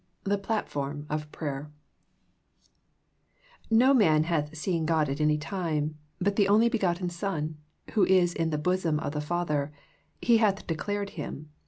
THE 0.23 0.39
PLATFORM 0.39 1.05
OF 1.11 1.31
PRAYER" 1.31 1.69
No 3.83 3.93
man 3.93 4.23
hath 4.23 4.57
seen 4.57 4.87
God 4.87 5.09
at 5.09 5.21
any 5.21 5.37
time; 5.37 5.95
but 6.19 6.37
the 6.37 6.47
only 6.47 6.69
begotten 6.69 7.09
Son^ 7.09 7.53
which 7.93 8.09
is 8.09 8.33
in 8.33 8.49
the 8.49 8.57
bosom 8.57 8.99
of 8.99 9.11
the 9.11 9.21
Father 9.21 9.71
^ 9.75 10.09
He 10.25 10.37
hath 10.37 10.65
declared 10.65 11.11
Him. 11.11 11.51